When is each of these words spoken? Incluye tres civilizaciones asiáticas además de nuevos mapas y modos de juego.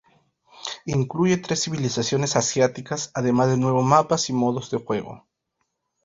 Incluye 0.87 1.37
tres 1.37 1.61
civilizaciones 1.65 2.35
asiáticas 2.35 3.11
además 3.13 3.49
de 3.49 3.57
nuevos 3.57 3.85
mapas 3.85 4.31
y 4.31 4.33
modos 4.33 4.71
de 4.71 4.79
juego. 4.79 5.27